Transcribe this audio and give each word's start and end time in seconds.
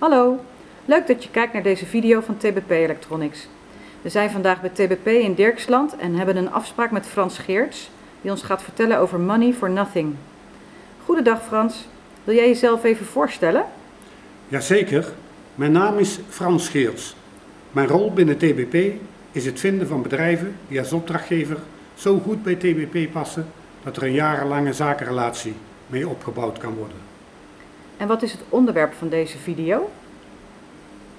Hallo, 0.00 0.40
leuk 0.84 1.06
dat 1.06 1.22
je 1.22 1.30
kijkt 1.30 1.52
naar 1.52 1.62
deze 1.62 1.86
video 1.86 2.20
van 2.20 2.36
TBP 2.36 2.70
Electronics. 2.70 3.48
We 4.02 4.08
zijn 4.08 4.30
vandaag 4.30 4.60
bij 4.60 4.70
TBP 4.70 5.06
in 5.06 5.34
Dirksland 5.34 5.96
en 5.96 6.14
hebben 6.14 6.36
een 6.36 6.52
afspraak 6.52 6.90
met 6.90 7.06
Frans 7.06 7.38
Geerts, 7.38 7.90
die 8.20 8.30
ons 8.30 8.42
gaat 8.42 8.62
vertellen 8.62 8.98
over 8.98 9.20
Money 9.20 9.52
for 9.52 9.70
Nothing. 9.70 10.14
Goedendag 11.04 11.42
Frans, 11.42 11.86
wil 12.24 12.34
jij 12.34 12.48
jezelf 12.48 12.84
even 12.84 13.06
voorstellen? 13.06 13.64
Jazeker, 14.48 15.12
mijn 15.54 15.72
naam 15.72 15.98
is 15.98 16.18
Frans 16.28 16.68
Geerts. 16.68 17.16
Mijn 17.72 17.88
rol 17.88 18.12
binnen 18.12 18.36
TBP 18.36 19.00
is 19.32 19.46
het 19.46 19.60
vinden 19.60 19.86
van 19.86 20.02
bedrijven 20.02 20.56
die 20.68 20.78
als 20.78 20.92
opdrachtgever 20.92 21.58
zo 21.94 22.18
goed 22.18 22.42
bij 22.42 22.54
TBP 22.54 23.12
passen 23.12 23.46
dat 23.82 23.96
er 23.96 24.02
een 24.02 24.12
jarenlange 24.12 24.72
zakenrelatie 24.72 25.54
mee 25.86 26.08
opgebouwd 26.08 26.58
kan 26.58 26.74
worden. 26.74 26.96
En 28.00 28.08
wat 28.08 28.22
is 28.22 28.32
het 28.32 28.40
onderwerp 28.48 28.92
van 28.92 29.08
deze 29.08 29.38
video? 29.38 29.90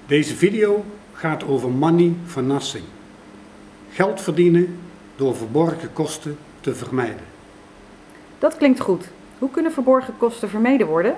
Deze 0.06 0.36
video 0.36 0.84
gaat 1.12 1.44
over 1.44 1.70
money 1.70 2.12
for 2.26 2.42
nothing. 2.42 2.84
Geld 3.90 4.20
verdienen 4.20 4.78
door 5.16 5.36
verborgen 5.36 5.92
kosten 5.92 6.38
te 6.60 6.74
vermijden. 6.74 7.24
Dat 8.38 8.56
klinkt 8.56 8.80
goed. 8.80 9.08
Hoe 9.38 9.50
kunnen 9.50 9.72
verborgen 9.72 10.14
kosten 10.18 10.48
vermeden 10.48 10.86
worden? 10.86 11.16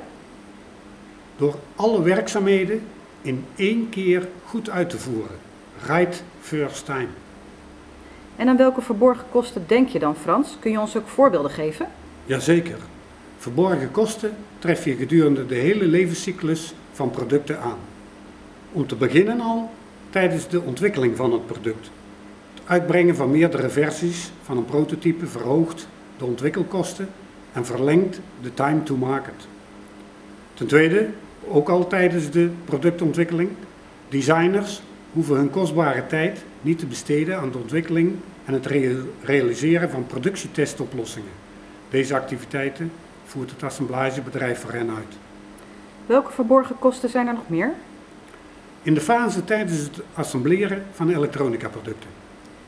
Door 1.36 1.54
alle 1.76 2.02
werkzaamheden 2.02 2.82
in 3.22 3.44
één 3.56 3.88
keer 3.88 4.28
goed 4.46 4.70
uit 4.70 4.90
te 4.90 4.98
voeren. 4.98 5.36
Right 5.86 6.22
first 6.40 6.84
time. 6.84 7.08
En 8.36 8.48
aan 8.48 8.56
welke 8.56 8.82
verborgen 8.82 9.24
kosten 9.30 9.64
denk 9.66 9.88
je 9.88 9.98
dan, 9.98 10.16
Frans? 10.16 10.56
Kun 10.60 10.70
je 10.70 10.80
ons 10.80 10.96
ook 10.96 11.08
voorbeelden 11.08 11.50
geven? 11.50 11.86
Jazeker. 12.24 12.78
Verborgen 13.44 13.90
kosten 13.90 14.36
tref 14.58 14.84
je 14.84 14.96
gedurende 14.96 15.46
de 15.46 15.54
hele 15.54 15.86
levenscyclus 15.86 16.74
van 16.92 17.10
producten 17.10 17.60
aan. 17.60 17.78
Om 18.72 18.86
te 18.86 18.96
beginnen 18.96 19.40
al 19.40 19.70
tijdens 20.10 20.48
de 20.48 20.60
ontwikkeling 20.60 21.16
van 21.16 21.32
het 21.32 21.46
product. 21.46 21.90
Het 22.54 22.62
uitbrengen 22.64 23.16
van 23.16 23.30
meerdere 23.30 23.68
versies 23.68 24.30
van 24.42 24.56
een 24.56 24.64
prototype 24.64 25.26
verhoogt 25.26 25.88
de 26.18 26.24
ontwikkelkosten 26.24 27.08
en 27.52 27.66
verlengt 27.66 28.20
de 28.42 28.54
time 28.54 28.82
to 28.82 28.96
market. 28.96 29.46
Ten 30.54 30.66
tweede, 30.66 31.08
ook 31.48 31.68
al 31.68 31.86
tijdens 31.86 32.30
de 32.30 32.50
productontwikkeling, 32.64 33.50
designers 34.08 34.82
hoeven 35.12 35.36
hun 35.36 35.50
kostbare 35.50 36.06
tijd 36.06 36.44
niet 36.60 36.78
te 36.78 36.86
besteden 36.86 37.38
aan 37.38 37.50
de 37.50 37.58
ontwikkeling 37.58 38.12
en 38.44 38.54
het 38.54 38.66
realiseren 39.22 39.90
van 39.90 40.06
productietestoplossingen. 40.06 41.32
Deze 41.90 42.14
activiteiten 42.14 42.90
voert 43.24 43.50
het 43.50 43.62
assemblagebedrijf 43.62 44.60
voor 44.60 44.72
hen 44.72 44.90
uit. 44.90 45.16
Welke 46.06 46.32
verborgen 46.32 46.78
kosten 46.78 47.08
zijn 47.08 47.26
er 47.26 47.34
nog 47.34 47.48
meer? 47.48 47.72
In 48.82 48.94
de 48.94 49.00
fase 49.00 49.44
tijdens 49.44 49.78
het 49.78 50.00
assembleren 50.14 50.84
van 50.92 51.08
elektronica-producten. 51.08 52.10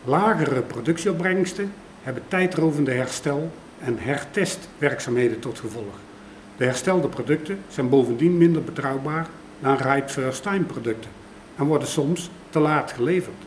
Lagere 0.05 0.63
productieopbrengsten 0.63 1.73
hebben 2.03 2.23
tijdrovende 2.29 2.93
herstel- 2.93 3.51
en 3.79 3.99
hertestwerkzaamheden 3.99 5.39
tot 5.39 5.59
gevolg. 5.59 5.95
De 6.57 6.65
herstelde 6.65 7.09
producten 7.09 7.59
zijn 7.69 7.89
bovendien 7.89 8.39
minder 8.39 8.63
betrouwbaar 8.63 9.27
dan 9.61 9.77
right 9.77 10.11
first 10.11 10.43
time 10.43 10.65
producten 10.65 11.11
en 11.57 11.65
worden 11.65 11.89
soms 11.89 12.31
te 12.51 12.59
laat 12.59 12.93
geleverd. 12.93 13.45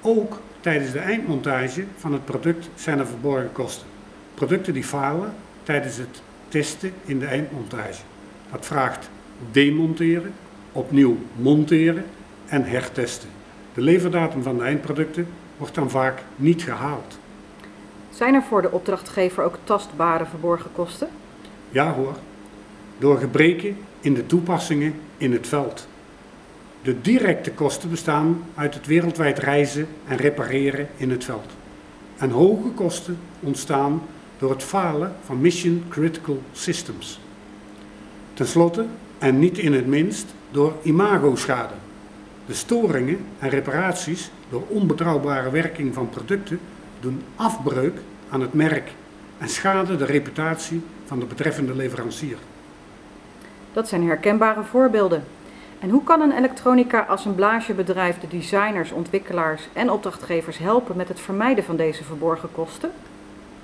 Ook 0.00 0.40
tijdens 0.60 0.92
de 0.92 0.98
eindmontage 0.98 1.84
van 1.96 2.12
het 2.12 2.24
product 2.24 2.68
zijn 2.74 2.98
er 2.98 3.06
verborgen 3.06 3.52
kosten. 3.52 3.86
Producten 4.34 4.72
die 4.72 4.84
falen 4.84 5.34
tijdens 5.70 5.96
het 5.96 6.22
testen 6.48 6.92
in 7.04 7.18
de 7.18 7.26
eindmontage. 7.26 8.02
Dat 8.50 8.66
vraagt 8.66 9.10
demonteren, 9.50 10.32
opnieuw 10.72 11.16
monteren 11.36 12.04
en 12.46 12.64
hertesten. 12.64 13.28
De 13.74 13.80
leverdatum 13.80 14.42
van 14.42 14.56
de 14.56 14.64
eindproducten 14.64 15.26
wordt 15.56 15.74
dan 15.74 15.90
vaak 15.90 16.22
niet 16.36 16.62
gehaald. 16.62 17.18
Zijn 18.10 18.34
er 18.34 18.42
voor 18.42 18.62
de 18.62 18.70
opdrachtgever 18.70 19.44
ook 19.44 19.58
tastbare 19.64 20.26
verborgen 20.26 20.70
kosten? 20.72 21.08
Ja 21.68 21.92
hoor, 21.92 22.16
door 22.98 23.18
gebreken 23.18 23.76
in 24.00 24.14
de 24.14 24.26
toepassingen 24.26 24.94
in 25.16 25.32
het 25.32 25.46
veld. 25.46 25.88
De 26.82 27.00
directe 27.00 27.52
kosten 27.52 27.90
bestaan 27.90 28.44
uit 28.54 28.74
het 28.74 28.86
wereldwijd 28.86 29.38
reizen 29.38 29.88
en 30.06 30.16
repareren 30.16 30.88
in 30.96 31.10
het 31.10 31.24
veld. 31.24 31.50
En 32.16 32.30
hoge 32.30 32.68
kosten 32.68 33.18
ontstaan 33.40 34.02
door 34.40 34.50
het 34.50 34.62
falen 34.62 35.14
van 35.24 35.40
mission 35.40 35.84
critical 35.88 36.42
systems. 36.52 37.20
Ten 38.34 38.46
slotte, 38.46 38.86
en 39.18 39.38
niet 39.38 39.58
in 39.58 39.72
het 39.72 39.86
minst, 39.86 40.34
door 40.50 40.74
imagoschade. 40.82 41.74
De 42.46 42.54
storingen 42.54 43.18
en 43.38 43.48
reparaties 43.48 44.30
door 44.50 44.62
onbetrouwbare 44.68 45.50
werking 45.50 45.94
van 45.94 46.08
producten 46.08 46.60
doen 47.00 47.22
afbreuk 47.36 47.98
aan 48.30 48.40
het 48.40 48.52
merk 48.52 48.92
en 49.38 49.48
schaden 49.48 49.98
de 49.98 50.04
reputatie 50.04 50.82
van 51.04 51.18
de 51.18 51.24
betreffende 51.26 51.74
leverancier. 51.74 52.36
Dat 53.72 53.88
zijn 53.88 54.06
herkenbare 54.06 54.62
voorbeelden. 54.62 55.24
En 55.78 55.90
hoe 55.90 56.04
kan 56.04 56.20
een 56.20 56.36
elektronica-assemblagebedrijf 56.36 58.18
de 58.18 58.28
designers, 58.28 58.92
ontwikkelaars 58.92 59.68
en 59.72 59.90
opdrachtgevers 59.90 60.58
helpen 60.58 60.96
met 60.96 61.08
het 61.08 61.20
vermijden 61.20 61.64
van 61.64 61.76
deze 61.76 62.04
verborgen 62.04 62.48
kosten? 62.52 62.90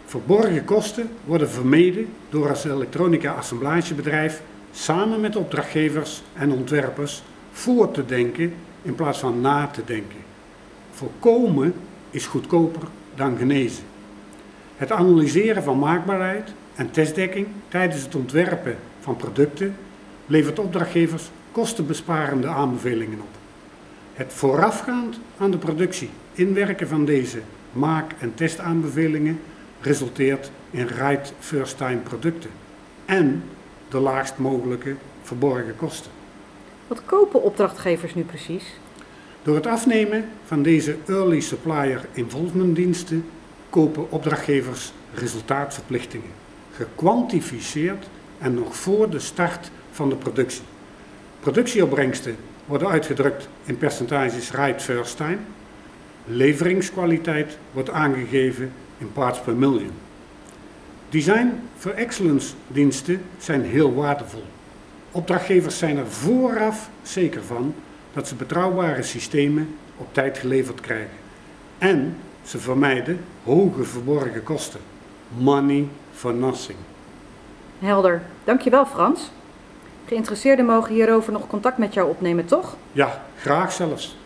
Verborgen 0.09 0.65
kosten 0.65 1.09
worden 1.25 1.50
vermeden 1.50 2.09
door 2.31 2.49
als 2.49 2.65
elektronica-assemblagebedrijf 2.65 4.43
samen 4.72 5.21
met 5.21 5.37
opdrachtgevers 5.37 6.22
en 6.34 6.50
ontwerpers 6.50 7.22
voor 7.53 7.91
te 7.91 8.06
denken 8.06 8.55
in 8.83 8.94
plaats 8.94 9.19
van 9.19 9.41
na 9.41 9.67
te 9.67 9.83
denken. 9.84 10.19
Voorkomen 10.91 11.75
is 12.11 12.27
goedkoper 12.27 12.83
dan 13.15 13.37
genezen. 13.37 13.84
Het 14.77 14.93
analyseren 14.93 15.62
van 15.62 15.78
maakbaarheid 15.78 16.53
en 16.75 16.91
testdekking 16.91 17.47
tijdens 17.69 18.03
het 18.03 18.15
ontwerpen 18.15 18.77
van 19.00 19.17
producten 19.17 19.77
levert 20.27 20.59
opdrachtgevers 20.59 21.31
kostenbesparende 21.53 22.47
aanbevelingen 22.47 23.21
op. 23.21 23.37
Het 24.15 24.33
voorafgaand 24.33 25.19
aan 25.38 25.50
de 25.50 25.59
productie 25.59 26.11
inwerken 26.33 26.88
van 26.88 27.05
deze 27.05 27.41
maak- 27.73 28.15
en 28.19 28.34
testaanbevelingen 28.34 29.41
resulteert 29.87 30.51
in 30.71 30.87
right 30.87 31.33
first 31.39 31.77
time 31.77 31.97
producten 31.97 32.51
en 33.05 33.43
de 33.89 33.99
laagst 33.99 34.39
mogelijke 34.39 34.95
verborgen 35.23 35.77
kosten. 35.77 36.11
Wat 36.87 37.03
kopen 37.05 37.43
opdrachtgevers 37.43 38.15
nu 38.15 38.23
precies? 38.23 38.65
Door 39.43 39.55
het 39.55 39.67
afnemen 39.67 40.29
van 40.45 40.63
deze 40.63 40.97
early 41.07 41.41
supplier 41.41 42.09
involvement 42.13 42.77
diensten 42.77 43.25
kopen 43.71 44.11
opdrachtgevers 44.11 44.93
resultaatverplichtingen, 45.15 46.31
gekwantificeerd 46.73 48.09
en 48.39 48.55
nog 48.55 48.77
voor 48.77 49.11
de 49.11 49.19
start 49.19 49.71
van 49.91 50.09
de 50.09 50.17
productie. 50.17 50.65
Productieopbrengsten 51.41 52.37
worden 52.65 52.89
uitgedrukt 52.89 53.49
in 53.65 53.79
percentages 53.79 54.51
right 54.51 54.83
first 54.83 55.17
time. 55.17 55.39
Leveringskwaliteit 56.25 57.59
wordt 57.73 57.91
aangegeven 57.91 58.73
in 58.99 59.12
parts 59.12 59.41
per 59.41 59.55
million. 59.55 59.91
Design 61.09 61.61
for 61.77 61.93
excellence 61.95 62.55
diensten 62.67 63.23
zijn 63.39 63.62
heel 63.65 63.95
waardevol. 63.95 64.45
Opdrachtgevers 65.11 65.79
zijn 65.79 65.97
er 65.97 66.07
vooraf 66.07 66.91
zeker 67.03 67.43
van 67.43 67.75
dat 68.12 68.29
ze 68.29 68.35
betrouwbare 68.35 69.03
systemen 69.03 69.77
op 69.97 70.15
tijd 70.15 70.39
geleverd 70.39 70.81
krijgen. 70.81 71.17
En 71.79 72.17
ze 72.43 72.59
vermijden 72.59 73.25
hoge 73.45 73.85
verborgen 73.85 74.43
kosten. 74.43 74.81
Money 75.39 75.89
for 76.12 76.35
nothing. 76.35 76.79
Helder. 77.79 78.23
Dankjewel 78.45 78.87
Frans. 78.87 79.31
Geïnteresseerden 80.06 80.65
mogen 80.65 80.95
hierover 80.95 81.33
nog 81.33 81.47
contact 81.47 81.79
met 81.79 81.94
jou 81.94 82.09
opnemen, 82.09 82.47
toch? 82.47 82.76
Ja, 82.93 83.23
graag 83.37 83.73
zelfs. 83.73 84.17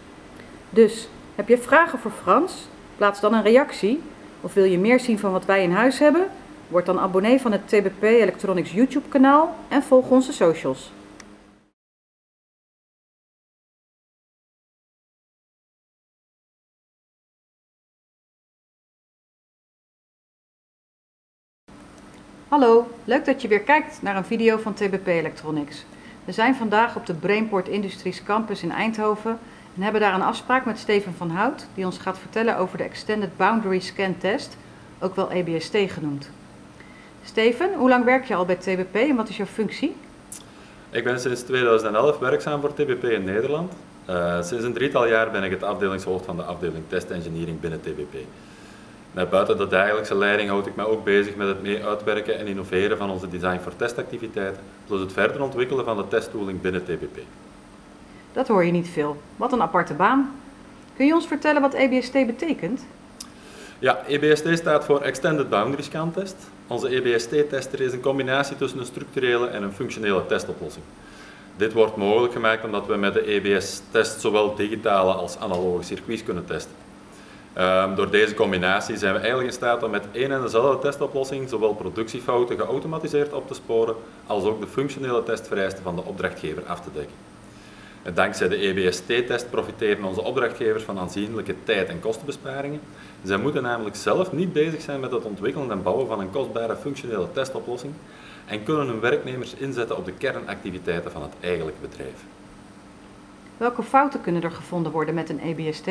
Dus, 0.70 1.08
heb 1.34 1.48
je 1.48 1.58
vragen 1.58 1.98
voor 1.98 2.10
Frans? 2.22 2.68
Plaats 2.96 3.20
dan 3.20 3.34
een 3.34 3.42
reactie. 3.42 4.00
Of 4.40 4.54
wil 4.54 4.64
je 4.64 4.78
meer 4.78 5.00
zien 5.00 5.18
van 5.18 5.32
wat 5.32 5.44
wij 5.44 5.62
in 5.62 5.72
huis 5.72 5.98
hebben? 5.98 6.26
Word 6.68 6.86
dan 6.86 6.98
abonnee 6.98 7.40
van 7.40 7.52
het 7.52 7.68
TBP 7.68 8.02
Electronics 8.02 8.72
YouTube 8.72 9.08
kanaal 9.08 9.54
en 9.68 9.82
volg 9.82 10.10
onze 10.10 10.32
socials. 10.32 10.92
Hallo, 22.48 22.90
leuk 23.04 23.24
dat 23.24 23.42
je 23.42 23.48
weer 23.48 23.60
kijkt 23.60 24.02
naar 24.02 24.16
een 24.16 24.24
video 24.24 24.56
van 24.56 24.74
TBP 24.74 25.06
Electronics. 25.06 25.84
We 26.24 26.32
zijn 26.32 26.54
vandaag 26.54 26.96
op 26.96 27.06
de 27.06 27.14
Brainport 27.14 27.68
Industries 27.68 28.22
Campus 28.22 28.62
in 28.62 28.70
Eindhoven 28.70 29.38
en 29.74 29.82
hebben 29.82 30.00
daar 30.00 30.14
een 30.14 30.22
afspraak 30.22 30.64
met 30.64 30.78
Steven 30.78 31.14
van 31.14 31.30
Hout, 31.30 31.66
die 31.74 31.84
ons 31.84 31.98
gaat 31.98 32.18
vertellen 32.18 32.56
over 32.56 32.78
de 32.78 32.84
Extended 32.84 33.36
Boundary 33.36 33.78
Scan 33.78 34.18
Test, 34.18 34.56
ook 34.98 35.14
wel 35.14 35.30
EBST 35.30 35.76
genoemd. 35.86 36.30
Steven, 37.24 37.74
hoe 37.74 37.88
lang 37.88 38.04
werk 38.04 38.24
je 38.24 38.34
al 38.34 38.44
bij 38.44 38.56
TBP 38.56 38.94
en 38.94 39.16
wat 39.16 39.28
is 39.28 39.36
jouw 39.36 39.46
functie? 39.46 39.96
Ik 40.90 41.04
ben 41.04 41.20
sinds 41.20 41.42
2011 41.42 42.18
werkzaam 42.18 42.60
voor 42.60 42.74
TBP 42.74 43.04
in 43.04 43.24
Nederland. 43.24 43.72
Uh, 44.08 44.42
sinds 44.42 44.64
een 44.64 44.72
drietal 44.72 45.06
jaar 45.06 45.30
ben 45.30 45.42
ik 45.42 45.50
het 45.50 45.62
afdelingshoofd 45.62 46.24
van 46.24 46.36
de 46.36 46.42
afdeling 46.42 46.84
Test 46.88 47.10
Engineering 47.10 47.60
binnen 47.60 47.80
TBP. 47.80 48.16
Net 49.12 49.30
buiten 49.30 49.58
de 49.58 49.66
dagelijkse 49.66 50.14
leiding 50.14 50.48
houd 50.48 50.66
ik 50.66 50.76
mij 50.76 50.84
ook 50.84 51.04
bezig 51.04 51.36
met 51.36 51.48
het 51.48 51.62
mee 51.62 51.84
uitwerken 51.84 52.38
en 52.38 52.46
innoveren 52.46 52.96
van 52.96 53.10
onze 53.10 53.28
design 53.28 53.60
voor 53.62 53.76
testactiviteiten, 53.76 54.62
plus 54.86 55.00
het 55.00 55.12
verder 55.12 55.42
ontwikkelen 55.42 55.84
van 55.84 55.96
de 55.96 56.08
testtooling 56.08 56.60
binnen 56.60 56.84
TBP. 56.84 57.18
Dat 58.32 58.48
hoor 58.48 58.64
je 58.64 58.72
niet 58.72 58.88
veel. 58.88 59.16
Wat 59.36 59.52
een 59.52 59.62
aparte 59.62 59.94
baan. 59.94 60.30
Kun 60.96 61.06
je 61.06 61.14
ons 61.14 61.26
vertellen 61.26 61.60
wat 61.60 61.74
EBST 61.74 62.12
betekent? 62.12 62.84
Ja, 63.78 64.02
EBST 64.06 64.48
staat 64.52 64.84
voor 64.84 65.00
Extended 65.00 65.50
Boundary 65.50 65.82
Scan 65.82 66.12
Test. 66.12 66.36
Onze 66.66 66.88
EBST-tester 66.88 67.80
is 67.80 67.92
een 67.92 68.00
combinatie 68.00 68.56
tussen 68.56 68.78
een 68.78 68.86
structurele 68.86 69.46
en 69.46 69.62
een 69.62 69.72
functionele 69.72 70.26
testoplossing. 70.26 70.84
Dit 71.56 71.72
wordt 71.72 71.96
mogelijk 71.96 72.32
gemaakt 72.32 72.64
omdat 72.64 72.86
we 72.86 72.96
met 72.96 73.14
de 73.14 73.26
EBS-test 73.26 74.20
zowel 74.20 74.54
digitale 74.54 75.12
als 75.12 75.38
analoge 75.38 75.82
circuits 75.82 76.24
kunnen 76.24 76.44
testen. 76.44 76.74
Um, 77.58 77.94
door 77.94 78.10
deze 78.10 78.34
combinatie 78.34 78.96
zijn 78.96 79.12
we 79.12 79.18
eigenlijk 79.18 79.48
in 79.48 79.54
staat 79.54 79.82
om 79.82 79.90
met 79.90 80.04
één 80.12 80.32
en 80.32 80.42
dezelfde 80.42 80.78
testoplossing 80.78 81.48
zowel 81.48 81.74
productiefouten 81.74 82.56
geautomatiseerd 82.56 83.32
op 83.32 83.48
te 83.48 83.54
sporen, 83.54 83.94
als 84.26 84.44
ook 84.44 84.60
de 84.60 84.66
functionele 84.66 85.22
testvereisten 85.22 85.82
van 85.82 85.96
de 85.96 86.04
opdrachtgever 86.04 86.62
af 86.66 86.80
te 86.80 86.88
dekken. 86.92 87.29
En 88.02 88.14
dankzij 88.14 88.48
de 88.48 88.56
EBST-test 88.56 89.50
profiteren 89.50 90.04
onze 90.04 90.22
opdrachtgevers 90.22 90.82
van 90.82 90.98
aanzienlijke 90.98 91.54
tijd- 91.64 91.88
en 91.88 92.00
kostenbesparingen. 92.00 92.80
Zij 93.22 93.36
moeten 93.36 93.62
namelijk 93.62 93.96
zelf 93.96 94.32
niet 94.32 94.52
bezig 94.52 94.80
zijn 94.80 95.00
met 95.00 95.10
het 95.10 95.24
ontwikkelen 95.24 95.70
en 95.70 95.82
bouwen 95.82 96.06
van 96.06 96.20
een 96.20 96.30
kostbare 96.30 96.76
functionele 96.76 97.32
testoplossing 97.32 97.92
en 98.46 98.62
kunnen 98.62 98.86
hun 98.86 99.00
werknemers 99.00 99.54
inzetten 99.54 99.96
op 99.96 100.04
de 100.04 100.12
kernactiviteiten 100.12 101.10
van 101.10 101.22
het 101.22 101.32
eigenlijke 101.40 101.80
bedrijf. 101.80 102.24
Welke 103.56 103.82
fouten 103.82 104.20
kunnen 104.20 104.42
er 104.42 104.50
gevonden 104.50 104.92
worden 104.92 105.14
met 105.14 105.28
een 105.28 105.40
EBST? 105.40 105.88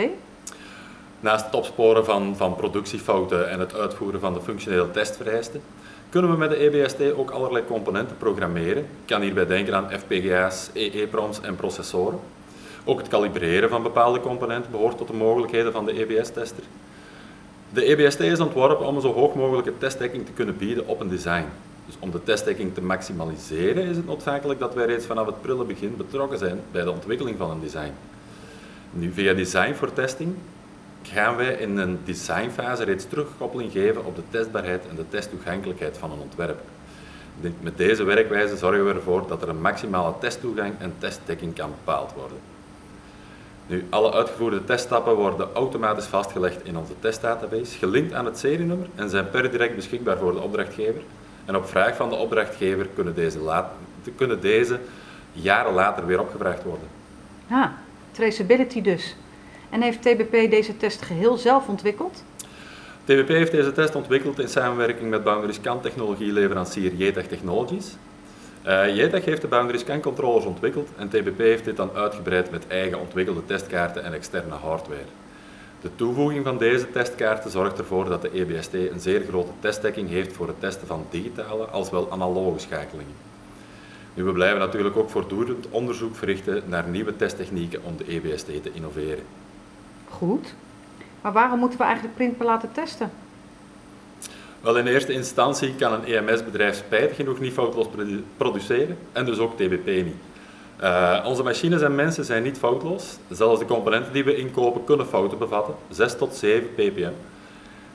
Naast 1.20 1.46
het 1.46 1.56
opsporen 1.56 2.06
van, 2.06 2.36
van 2.36 2.56
productiefouten 2.56 3.50
en 3.50 3.60
het 3.60 3.76
uitvoeren 3.76 4.20
van 4.20 4.34
de 4.34 4.42
functionele 4.42 4.92
testvereisten, 4.92 5.62
kunnen 6.10 6.32
we 6.32 6.38
met 6.38 6.50
de 6.50 6.56
EBST 6.56 7.14
ook 7.16 7.30
allerlei 7.32 7.66
componenten 7.66 8.18
programmeren. 8.18 8.84
Ik 8.84 9.06
kan 9.06 9.22
hierbij 9.22 9.46
denken 9.46 9.76
aan 9.76 9.90
FPGA's, 9.92 10.70
EEPROMs 10.74 11.42
en 11.42 11.56
processoren. 11.56 12.20
Ook 12.86 13.00
het 13.00 13.08
kalibreren 13.08 13.70
van 13.70 13.84
bepaalde 13.84 14.20
componenten 14.20 14.72
behoort 14.72 14.98
tot 14.98 15.08
de 15.08 15.14
mogelijkheden 15.14 15.72
van 15.72 15.86
de 15.86 15.94
EBS-tester. 15.94 16.64
De 17.70 17.84
EBST 17.84 18.20
is 18.20 18.40
ontworpen 18.40 18.86
om 18.86 18.96
een 18.96 19.02
zo 19.02 19.14
hoog 19.14 19.36
mogelijke 19.36 19.78
testdekking 19.78 20.26
te 20.26 20.32
kunnen 20.32 20.58
bieden 20.58 20.88
op 20.88 21.00
een 21.00 21.10
design. 21.10 21.46
Dus 21.86 21.96
om 22.00 22.12
de 22.12 22.24
testdekking 22.24 22.74
te 22.74 22.82
maximaliseren 22.82 23.84
is 23.84 23.96
het 23.96 24.06
noodzakelijk 24.06 24.60
dat 24.60 24.74
wij 24.74 24.86
reeds 24.86 25.06
vanaf 25.06 25.26
het 25.26 25.42
prille 25.42 25.64
begin 25.64 25.98
betrokken 25.98 26.38
zijn 26.38 26.60
bij 26.72 26.84
de 26.84 26.92
ontwikkeling 26.92 27.38
van 27.38 27.52
een 27.52 27.62
design. 27.62 27.92
Nu, 28.92 29.12
via 29.12 29.34
design 29.34 29.74
voor 29.74 29.94
testing 29.94 30.36
gaan 31.02 31.36
wij 31.36 31.54
in 31.54 31.78
een 31.78 32.00
designfase 32.06 32.84
reeds 32.84 33.08
terugkoppeling 33.08 33.72
geven 33.72 34.06
op 34.06 34.16
de 34.16 34.24
testbaarheid 34.30 34.88
en 34.90 34.96
de 34.96 35.08
testtoegankelijkheid 35.10 35.98
van 35.98 36.12
een 36.12 36.20
ontwerp. 36.20 36.60
Met 37.62 37.78
deze 37.78 38.04
werkwijze 38.04 38.58
zorgen 38.58 38.86
we 38.86 38.94
ervoor 38.94 39.28
dat 39.28 39.42
er 39.42 39.50
een 39.50 39.62
maximale 39.62 40.14
testtoegang 40.20 40.74
en 40.80 40.94
testdekking 40.98 41.56
kan 41.56 41.70
bepaald 41.70 42.14
worden. 42.14 42.38
Nu, 43.68 43.86
alle 43.90 44.14
uitgevoerde 44.14 44.64
teststappen 44.64 45.16
worden 45.16 45.48
automatisch 45.54 46.06
vastgelegd 46.06 46.66
in 46.66 46.78
onze 46.78 46.94
testdatabase, 47.00 47.78
gelinkt 47.78 48.14
aan 48.14 48.26
het 48.26 48.38
serienummer 48.38 48.88
en 48.96 49.10
zijn 49.10 49.30
per 49.30 49.52
direct 49.52 49.76
beschikbaar 49.76 50.18
voor 50.18 50.32
de 50.32 50.40
opdrachtgever. 50.40 51.02
En 51.46 51.56
op 51.56 51.66
vraag 51.66 51.96
van 51.96 52.10
de 52.10 52.16
opdrachtgever 52.16 52.88
kunnen 52.96 53.16
deze, 53.16 53.40
laat, 53.40 53.72
kunnen 54.16 54.42
deze 54.42 54.80
jaren 55.32 55.74
later 55.74 56.06
weer 56.06 56.20
opgevraagd 56.20 56.64
worden. 56.64 56.88
Ah, 57.50 57.70
traceability 58.12 58.82
dus. 58.82 59.16
En 59.70 59.82
heeft 59.82 60.02
TBP 60.02 60.50
deze 60.50 60.78
test 60.78 61.02
geheel 61.02 61.38
zelf 61.38 61.68
ontwikkeld? 61.68 62.24
TBP 63.04 63.28
heeft 63.28 63.52
deze 63.52 63.72
test 63.72 63.96
ontwikkeld 63.96 64.40
in 64.40 64.48
samenwerking 64.48 65.10
met 65.10 65.24
boundary 65.24 65.54
scan 65.54 65.82
technologieleverancier 65.82 66.94
JTech 66.94 67.28
Technologies. 67.28 67.96
Uh, 68.68 68.96
JTech 68.96 69.26
heeft 69.26 69.42
de 69.42 69.48
boundary 69.48 69.78
scan 69.78 70.02
controllers 70.02 70.46
ontwikkeld 70.46 70.90
en 70.98 71.10
TBP 71.10 71.38
heeft 71.38 71.66
dit 71.66 71.78
dan 71.78 71.90
uitgebreid 71.94 72.52
met 72.52 72.68
eigen 72.68 73.00
ontwikkelde 73.00 73.46
testkaarten 73.46 74.04
en 74.04 74.14
externe 74.14 74.54
hardware. 74.54 75.06
De 75.82 75.90
toevoeging 75.96 76.46
van 76.46 76.58
deze 76.58 76.92
testkaarten 76.92 77.52
zorgt 77.52 77.78
ervoor 77.78 78.10
dat 78.10 78.22
de 78.22 78.32
EBST 78.34 78.74
een 78.74 79.00
zeer 79.00 79.22
grote 79.28 79.52
testdekking 79.60 80.10
heeft 80.10 80.34
voor 80.34 80.48
het 80.48 80.60
testen 80.60 80.88
van 80.88 81.06
digitale 81.10 81.66
als 81.66 81.90
wel 81.90 82.12
analoge 82.12 82.60
schakelingen. 82.60 83.16
Nu, 84.14 84.24
we 84.24 84.32
blijven 84.32 84.60
natuurlijk 84.60 84.98
ook 84.98 85.10
voortdurend 85.10 85.68
onderzoek 85.70 86.16
verrichten 86.16 86.64
naar 86.66 86.88
nieuwe 86.88 87.16
testtechnieken 87.16 87.84
om 87.84 87.98
de 87.98 88.06
EBST 88.08 88.46
te 88.46 88.72
innoveren. 88.74 89.24
Goed, 90.10 90.54
maar 91.22 91.32
waarom 91.32 91.60
moeten 91.60 91.78
we 91.78 91.84
eigenlijk 91.84 92.16
printper 92.16 92.46
laten 92.46 92.72
testen? 92.72 93.12
Wel, 94.62 94.78
in 94.78 94.88
eerste 94.88 95.14
instantie 95.14 95.76
kan 95.76 95.94
een 95.94 96.06
EMS-bedrijf 96.06 96.76
spijtig 96.76 97.16
genoeg 97.16 97.40
niet 97.40 97.54
foutloos 97.54 97.88
produceren 98.38 98.98
en 99.12 99.26
dus 99.26 99.38
ook 99.38 99.58
TBP 99.58 99.86
niet. 99.86 100.16
Uh, 100.82 101.24
onze 101.26 101.44
machines 101.44 101.82
en 101.82 101.96
mensen 101.96 102.26
zijn 102.26 102.44
niet 102.44 102.58
foutloos. 102.58 103.18
Zelfs 103.30 103.60
de 103.60 103.66
componenten 103.66 104.14
die 104.14 104.24
we 104.24 104.36
inkopen 104.36 104.84
kunnen 104.84 105.08
fouten 105.08 105.38
bevatten, 105.38 105.76
6 105.90 106.16
tot 106.16 106.36
7 106.36 106.74
ppm. 106.74 107.12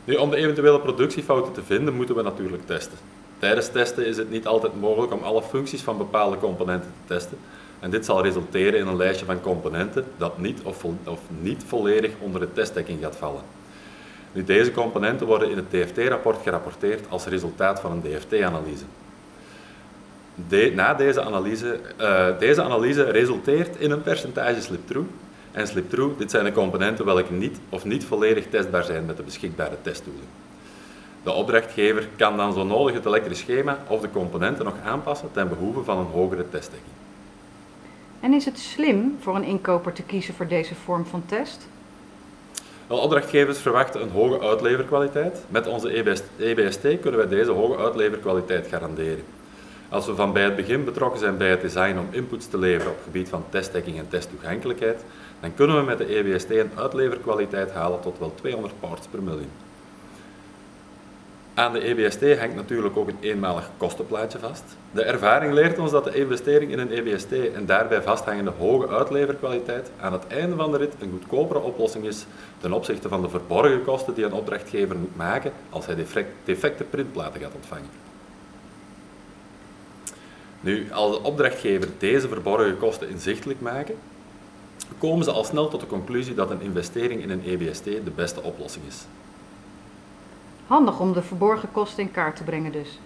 Nu, 0.05 0.15
om 0.15 0.31
de 0.31 0.37
eventuele 0.37 0.81
productiefouten 0.81 1.53
te 1.53 1.63
vinden, 1.63 1.95
moeten 1.95 2.15
we 2.15 2.23
natuurlijk 2.23 2.67
testen. 2.67 2.99
Tijdens 3.39 3.69
testen 3.69 4.07
is 4.07 4.17
het 4.17 4.31
niet 4.31 4.47
altijd 4.47 4.81
mogelijk 4.81 5.13
om 5.13 5.23
alle 5.23 5.43
functies 5.43 5.83
van 5.83 5.99
bepaalde 5.99 6.39
componenten 6.39 6.93
te 7.07 7.15
testen. 7.15 7.39
En 7.85 7.91
dit 7.91 8.05
zal 8.05 8.23
resulteren 8.23 8.81
in 8.81 8.87
een 8.87 8.97
lijstje 8.97 9.27
van 9.27 9.41
componenten 9.41 10.05
dat 10.17 10.39
niet 10.39 10.61
of, 10.63 10.85
of 11.05 11.21
niet 11.29 11.65
volledig 11.67 12.11
onder 12.19 12.41
de 12.41 12.53
testdekking 12.53 13.01
gaat 13.03 13.17
vallen. 13.17 13.43
Deze 14.33 14.73
componenten 14.73 15.27
worden 15.27 15.51
in 15.51 15.57
het 15.57 15.71
DFT-rapport 15.71 16.43
gerapporteerd 16.43 17.05
als 17.09 17.27
resultaat 17.27 17.81
van 17.81 17.93
een 17.93 18.01
DFT-analyse. 18.01 18.85
Na 20.75 20.95
deze 20.95 21.23
analyse, 21.23 21.81
uh, 22.01 22.27
deze 22.39 22.63
analyse 22.63 23.05
resulteert 23.05 23.77
in 23.77 23.91
een 23.91 24.03
percentage 24.03 24.61
slip-through. 24.61 25.09
En 25.53 25.67
slip-through, 25.67 26.19
dit 26.19 26.31
zijn 26.31 26.45
de 26.45 26.53
componenten 26.53 27.05
welke 27.05 27.33
niet 27.33 27.59
of 27.69 27.85
niet 27.85 28.05
volledig 28.05 28.47
testbaar 28.51 28.85
zijn 28.85 29.05
met 29.05 29.17
de 29.17 29.23
beschikbare 29.23 29.77
testtooling. 29.83 30.29
De 31.23 31.33
opdrachtgever 31.33 32.09
kan 32.17 32.37
dan 32.37 32.53
zo 32.53 32.65
nodig 32.65 32.95
het 32.95 33.07
elektrisch 33.07 33.39
schema 33.39 33.79
of 33.89 34.01
de 34.01 34.11
componenten 34.11 34.65
nog 34.65 34.75
aanpassen 34.85 35.29
ten 35.33 35.49
behoeve 35.49 35.83
van 35.83 35.99
een 35.99 36.13
hogere 36.13 36.49
testdekking. 36.49 37.04
En 38.25 38.33
is 38.33 38.45
het 38.45 38.59
slim 38.59 39.17
voor 39.21 39.37
een 39.37 39.45
inkoper 39.45 39.93
te 39.93 40.03
kiezen 40.03 40.35
voor 40.35 40.47
deze 40.47 40.75
vorm 40.75 41.07
van 41.07 41.23
test? 41.27 41.69
Wel, 42.87 42.99
opdrachtgevers 42.99 43.59
verwachten 43.59 44.03
een 44.03 44.11
hoge 44.11 44.41
uitleverkwaliteit. 44.41 45.45
Met 45.49 45.67
onze 45.67 45.89
EBST 46.39 46.85
e 46.85 46.97
kunnen 46.97 47.21
wij 47.21 47.29
deze 47.29 47.51
hoge 47.51 47.77
uitleverkwaliteit 47.77 48.67
garanderen. 48.67 49.25
Als 49.89 50.07
we 50.07 50.15
van 50.15 50.33
bij 50.33 50.43
het 50.43 50.57
begin 50.57 50.85
betrokken 50.85 51.21
zijn 51.21 51.37
bij 51.37 51.51
het 51.51 51.61
design 51.61 51.99
om 51.99 52.07
inputs 52.11 52.47
te 52.47 52.59
leveren 52.59 52.91
op 52.91 52.97
het 52.97 53.05
gebied 53.05 53.29
van 53.29 53.45
testdekking 53.49 53.99
en 53.99 54.09
testtoegankelijkheid, 54.09 55.05
dan 55.41 55.55
kunnen 55.55 55.77
we 55.77 55.83
met 55.83 55.99
de 55.99 56.17
EBST 56.17 56.51
een 56.51 56.71
uitleverkwaliteit 56.75 57.71
halen 57.71 58.01
tot 58.01 58.19
wel 58.19 58.35
200 58.35 58.75
parts 58.81 59.07
per 59.07 59.23
miljoen. 59.23 59.51
Aan 61.55 61.73
de 61.73 61.81
EBST 61.81 62.39
hangt 62.39 62.55
natuurlijk 62.55 62.97
ook 62.97 63.09
een 63.09 63.19
eenmalig 63.21 63.71
kostenplaatje 63.77 64.39
vast. 64.39 64.65
De 64.91 65.03
ervaring 65.03 65.53
leert 65.53 65.79
ons 65.79 65.91
dat 65.91 66.05
de 66.05 66.15
investering 66.15 66.71
in 66.73 66.79
een 66.79 66.91
EBST 66.91 67.33
en 67.33 67.67
daarbij 67.67 68.03
vasthangende 68.03 68.53
hoge 68.59 68.89
uitleverkwaliteit 68.89 69.91
aan 70.01 70.13
het 70.13 70.27
einde 70.27 70.57
van 70.57 70.71
de 70.71 70.77
rit 70.77 70.95
een 71.01 71.11
goedkopere 71.11 71.61
oplossing 71.61 72.05
is 72.05 72.27
ten 72.61 72.73
opzichte 72.73 73.09
van 73.09 73.23
de 73.23 73.29
verborgen 73.29 73.85
kosten 73.85 74.15
die 74.15 74.25
een 74.25 74.33
opdrachtgever 74.33 74.97
moet 74.97 75.17
maken 75.17 75.53
als 75.71 75.87
hij 75.87 76.07
defecte 76.45 76.85
printplaten 76.85 77.41
gaat 77.41 77.55
ontvangen. 77.55 77.89
Nu, 80.61 80.93
als 80.93 81.17
de 81.17 81.23
opdrachtgever 81.23 81.89
deze 81.99 82.29
verborgen 82.29 82.79
kosten 82.79 83.09
inzichtelijk 83.09 83.61
maken, 83.61 83.95
komen 84.99 85.25
ze 85.25 85.31
al 85.31 85.45
snel 85.45 85.69
tot 85.69 85.81
de 85.81 85.87
conclusie 85.87 86.35
dat 86.35 86.51
een 86.51 86.61
investering 86.61 87.23
in 87.23 87.31
een 87.31 87.45
EBST 87.45 87.85
de 87.85 88.13
beste 88.15 88.43
oplossing 88.43 88.85
is. 88.87 89.07
Handig 90.67 91.01
om 91.01 91.13
de 91.13 91.23
verborgen 91.23 91.73
kosten 91.73 92.03
in 92.03 92.11
kaart 92.11 92.37
te 92.37 92.43
brengen 92.43 92.73
dus. 92.73 92.99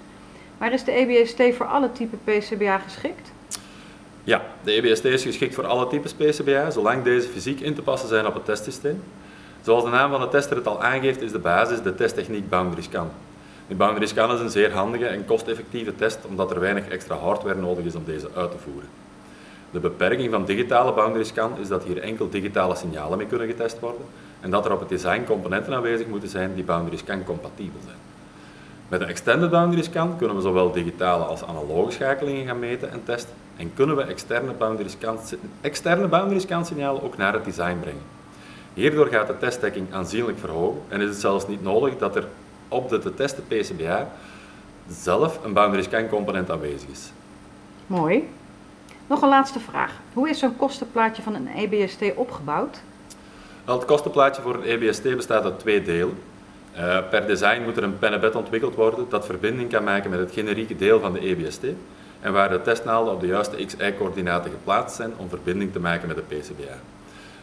Maar 0.58 0.72
is 0.72 0.84
de 0.84 0.92
EBST 0.92 1.42
voor 1.56 1.66
alle 1.66 1.92
typen 1.92 2.20
PCBA 2.24 2.78
geschikt? 2.78 3.32
Ja, 4.24 4.42
de 4.62 4.72
EBST 4.72 5.04
is 5.04 5.22
geschikt 5.22 5.54
voor 5.54 5.66
alle 5.66 5.88
types 5.88 6.12
PCBA, 6.12 6.70
zolang 6.70 7.02
deze 7.04 7.28
fysiek 7.28 7.60
in 7.60 7.74
te 7.74 7.82
passen 7.82 8.08
zijn 8.08 8.26
op 8.26 8.34
het 8.34 8.44
testsysteem. 8.44 9.02
Zoals 9.62 9.84
de 9.84 9.90
naam 9.90 10.10
van 10.10 10.20
de 10.20 10.28
tester 10.28 10.56
het 10.56 10.66
al 10.66 10.82
aangeeft, 10.82 11.22
is 11.22 11.32
de 11.32 11.38
basis 11.38 11.82
de 11.82 11.94
testtechniek 11.94 12.48
Boundary 12.48 12.82
Scan. 12.82 13.10
De 13.68 13.74
Boundary 13.74 14.06
Scan 14.06 14.34
is 14.34 14.40
een 14.40 14.50
zeer 14.50 14.72
handige 14.72 15.06
en 15.06 15.24
kosteffectieve 15.24 15.94
test, 15.96 16.18
omdat 16.28 16.50
er 16.50 16.60
weinig 16.60 16.88
extra 16.88 17.16
hardware 17.16 17.60
nodig 17.60 17.84
is 17.84 17.94
om 17.94 18.04
deze 18.04 18.28
uit 18.34 18.50
te 18.50 18.58
voeren. 18.58 18.88
De 19.70 19.80
beperking 19.80 20.30
van 20.30 20.44
digitale 20.44 20.92
boundary 20.92 21.24
scan 21.24 21.58
is 21.60 21.68
dat 21.68 21.84
hier 21.84 21.98
enkel 21.98 22.30
digitale 22.30 22.74
signalen 22.74 23.18
mee 23.18 23.26
kunnen 23.26 23.46
getest 23.46 23.80
worden 23.80 24.04
en 24.40 24.50
dat 24.50 24.64
er 24.64 24.72
op 24.72 24.80
het 24.80 24.88
design 24.88 25.24
componenten 25.24 25.74
aanwezig 25.74 26.06
moeten 26.06 26.28
zijn 26.28 26.54
die 26.54 26.64
boundary 26.64 26.96
scan 26.96 27.24
compatibel 27.24 27.80
zijn. 27.84 27.96
Met 28.88 29.00
een 29.00 29.08
extended 29.08 29.50
boundary 29.50 29.82
scan 29.82 30.16
kunnen 30.16 30.36
we 30.36 30.42
zowel 30.42 30.72
digitale 30.72 31.24
als 31.24 31.44
analoge 31.44 31.90
schakelingen 31.90 32.46
gaan 32.46 32.58
meten 32.58 32.90
en 32.90 33.04
testen 33.04 33.34
en 33.56 33.74
kunnen 33.74 33.96
we 33.96 34.02
externe 34.02 34.52
boundary 34.52 34.88
scan, 34.88 35.18
externe 35.60 36.06
boundary 36.06 36.40
scan 36.40 36.66
signalen 36.66 37.02
ook 37.02 37.16
naar 37.16 37.32
het 37.32 37.44
design 37.44 37.78
brengen. 37.80 38.02
Hierdoor 38.74 39.06
gaat 39.06 39.26
de 39.26 39.38
testdekking 39.38 39.92
aanzienlijk 39.92 40.38
verhogen 40.38 40.80
en 40.88 41.00
is 41.00 41.08
het 41.08 41.20
zelfs 41.20 41.48
niet 41.48 41.62
nodig 41.62 41.98
dat 41.98 42.16
er 42.16 42.26
op 42.68 42.88
de 42.88 42.98
te 42.98 43.14
testen 43.14 43.44
PCBA 43.46 44.08
zelf 44.88 45.44
een 45.44 45.52
boundary 45.52 45.82
scan 45.82 46.08
component 46.08 46.50
aanwezig 46.50 46.88
is. 46.88 47.12
Mooi. 47.86 48.28
Nog 49.06 49.22
een 49.22 49.28
laatste 49.28 49.60
vraag. 49.60 49.92
Hoe 50.12 50.28
is 50.28 50.38
zo'n 50.38 50.56
kostenplaatje 50.56 51.22
van 51.22 51.34
een 51.34 51.48
EBST 51.48 52.02
opgebouwd? 52.14 52.80
Het 53.76 53.84
kostenplaatje 53.84 54.42
voor 54.42 54.54
een 54.54 54.62
EBST 54.62 55.02
bestaat 55.02 55.44
uit 55.44 55.58
twee 55.58 55.82
delen. 55.82 56.18
Uh, 56.76 56.98
per 57.10 57.26
design 57.26 57.62
moet 57.62 57.76
er 57.76 57.82
een 57.82 57.98
pennenbed 57.98 58.34
ontwikkeld 58.34 58.74
worden 58.74 59.06
dat 59.08 59.26
verbinding 59.26 59.70
kan 59.70 59.84
maken 59.84 60.10
met 60.10 60.18
het 60.18 60.32
generieke 60.32 60.76
deel 60.76 61.00
van 61.00 61.12
de 61.12 61.20
EBST 61.20 61.64
en 62.20 62.32
waar 62.32 62.48
de 62.48 62.62
testnaalden 62.62 63.12
op 63.12 63.20
de 63.20 63.26
juiste 63.26 63.64
XY-coördinaten 63.64 64.50
geplaatst 64.50 64.96
zijn 64.96 65.12
om 65.16 65.28
verbinding 65.28 65.72
te 65.72 65.80
maken 65.80 66.08
met 66.08 66.16
de 66.16 66.36
PCBA. 66.36 66.78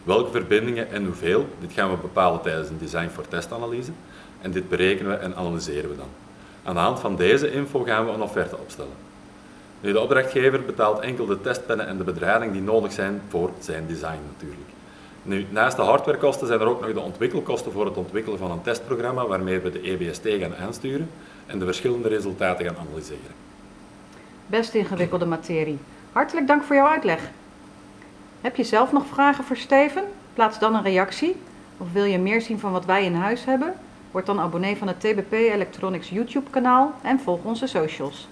Welke 0.04 0.32
verbindingen 0.32 0.92
en 0.92 1.06
hoeveel, 1.06 1.48
dit 1.60 1.72
gaan 1.72 1.90
we 1.90 1.98
bepalen 1.98 2.42
tijdens 2.42 2.70
een 2.70 2.80
design 2.80 3.10
voor 3.10 3.28
testanalyse 3.28 3.92
en 4.42 4.52
dit 4.52 4.70
berekenen 4.70 5.12
we 5.12 5.18
en 5.18 5.36
analyseren 5.36 5.90
we 5.90 5.96
dan. 5.96 6.10
Aan 6.64 6.74
de 6.76 6.82
hand 6.82 7.00
van 7.00 7.16
deze 7.16 7.52
info 7.52 7.84
gaan 7.84 8.06
we 8.06 8.12
een 8.12 8.22
offerte 8.22 8.58
opstellen. 8.58 8.96
Nu, 9.82 9.92
de 9.92 10.00
opdrachtgever 10.00 10.62
betaalt 10.64 11.00
enkel 11.00 11.26
de 11.26 11.42
testpennen 11.42 11.88
en 11.88 11.98
de 11.98 12.04
bedrading 12.04 12.52
die 12.52 12.62
nodig 12.62 12.92
zijn 12.92 13.22
voor 13.30 13.52
zijn 13.60 13.88
design 13.88 14.20
natuurlijk. 14.32 14.75
Nu, 15.28 15.46
naast 15.50 15.76
de 15.76 15.82
hardwarekosten 15.82 16.48
zijn 16.48 16.60
er 16.60 16.68
ook 16.68 16.82
nog 16.82 16.94
de 16.94 17.00
ontwikkelkosten 17.00 17.72
voor 17.72 17.86
het 17.86 17.98
ontwikkelen 17.98 18.40
van 18.40 18.52
een 18.52 18.62
testprogramma 18.62 19.28
waarmee 19.28 19.60
we 19.60 19.72
de 19.72 19.80
EBST 19.82 20.22
gaan 20.24 20.56
aansturen 20.56 21.10
en 21.46 21.60
de 21.60 21.66
verschillende 21.66 22.08
resultaten 22.08 22.66
gaan 22.66 22.78
analyseren. 22.78 23.34
Best 24.48 24.74
ingewikkelde 24.74 25.26
materie. 25.26 25.78
Hartelijk 26.12 26.48
dank 26.48 26.64
voor 26.64 26.76
jouw 26.76 26.88
uitleg. 26.88 27.30
Heb 28.42 28.56
je 28.56 28.64
zelf 28.64 28.92
nog 28.92 29.06
vragen 29.06 29.44
voor 29.44 29.58
Steven? 29.58 30.04
Plaats 30.34 30.60
dan 30.60 30.76
een 30.76 30.84
reactie. 30.84 31.36
Of 31.78 31.92
wil 31.92 32.04
je 32.04 32.20
meer 32.20 32.42
zien 32.42 32.60
van 32.60 32.72
wat 32.72 32.86
wij 32.86 33.06
in 33.06 33.16
huis 33.16 33.46
hebben? 33.46 33.74
Word 34.12 34.26
dan 34.26 34.40
abonnee 34.40 34.78
van 34.78 34.88
het 34.88 35.00
TBP 35.00 35.32
Electronics 35.32 36.10
YouTube 36.10 36.50
kanaal 36.50 36.94
en 37.02 37.20
volg 37.20 37.44
onze 37.44 37.68
socials. 37.68 38.28